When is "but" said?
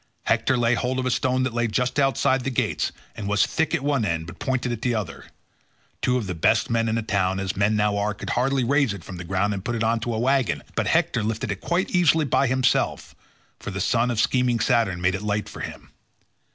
4.25-4.39, 10.73-10.87